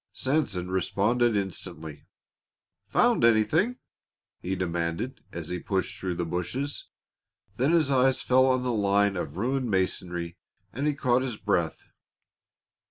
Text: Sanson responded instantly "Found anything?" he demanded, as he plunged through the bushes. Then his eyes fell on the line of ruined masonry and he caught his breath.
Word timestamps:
Sanson 0.13 0.71
responded 0.71 1.35
instantly 1.35 2.07
"Found 2.87 3.23
anything?" 3.23 3.77
he 4.39 4.55
demanded, 4.55 5.21
as 5.31 5.49
he 5.49 5.59
plunged 5.59 5.99
through 5.99 6.15
the 6.15 6.25
bushes. 6.25 6.87
Then 7.57 7.71
his 7.71 7.91
eyes 7.91 8.19
fell 8.19 8.47
on 8.47 8.63
the 8.63 8.71
line 8.73 9.15
of 9.15 9.37
ruined 9.37 9.69
masonry 9.69 10.39
and 10.73 10.87
he 10.87 10.95
caught 10.95 11.21
his 11.21 11.37
breath. 11.37 11.83